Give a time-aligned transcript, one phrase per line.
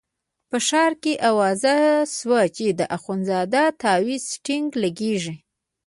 [0.49, 1.75] په ښار کې اوازه
[2.17, 5.35] شوه چې د اخندزاده تاویز ټیک لګېږي.